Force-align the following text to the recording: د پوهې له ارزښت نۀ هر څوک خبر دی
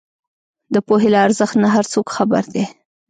د 0.73 0.75
پوهې 0.87 1.09
له 1.13 1.19
ارزښت 1.25 1.55
نۀ 1.61 1.67
هر 1.75 1.85
څوک 1.93 2.07
خبر 2.15 2.43
دی 2.53 2.65